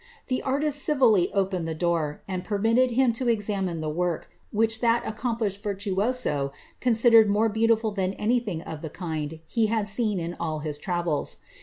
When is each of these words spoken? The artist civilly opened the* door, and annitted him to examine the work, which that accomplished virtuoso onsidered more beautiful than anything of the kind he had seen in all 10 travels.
The 0.29 0.41
artist 0.41 0.81
civilly 0.81 1.31
opened 1.31 1.67
the* 1.67 1.75
door, 1.75 2.23
and 2.27 2.41
annitted 2.43 2.89
him 2.89 3.13
to 3.13 3.27
examine 3.27 3.81
the 3.81 3.89
work, 3.91 4.31
which 4.51 4.79
that 4.81 5.05
accomplished 5.05 5.61
virtuoso 5.61 6.49
onsidered 6.81 7.27
more 7.27 7.49
beautiful 7.49 7.91
than 7.91 8.13
anything 8.13 8.63
of 8.63 8.81
the 8.81 8.89
kind 8.89 9.41
he 9.45 9.67
had 9.67 9.87
seen 9.87 10.19
in 10.19 10.35
all 10.39 10.61
10 10.61 10.73
travels. 10.81 11.37